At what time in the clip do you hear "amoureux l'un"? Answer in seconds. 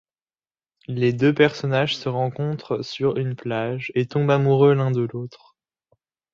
4.31-4.89